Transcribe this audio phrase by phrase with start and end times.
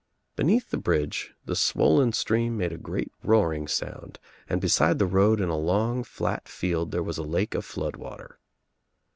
[0.35, 4.17] Beneath the bridge the swollen stream made a great roaring sound
[4.49, 7.97] and beside the road in a long flat field there was a lake of flood
[7.97, 8.39] water.